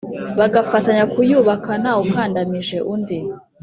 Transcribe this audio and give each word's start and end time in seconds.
bagafatanya 0.39 1.03
kuyubaka 1.13 1.71
ntawukandamije 1.81 2.77
undi. 2.93 3.19